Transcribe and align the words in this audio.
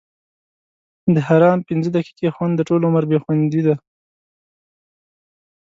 د 1.13 1.17
حرام 1.27 1.59
پنځه 1.69 1.89
دقیقې 1.97 2.29
خوند؛ 2.35 2.53
د 2.57 2.61
ټولو 2.69 2.83
عمر 2.89 3.03
بې 3.09 3.17
خوندي 3.23 3.61
ده. 3.67 3.75